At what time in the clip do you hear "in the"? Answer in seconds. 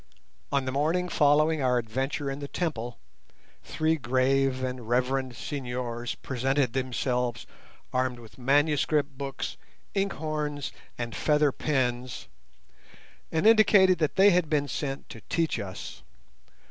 2.31-2.47